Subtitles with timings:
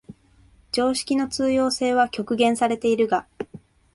[0.71, 3.27] 常識の通用性は局限されているが、